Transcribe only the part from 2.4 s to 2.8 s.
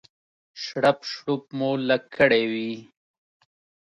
وي.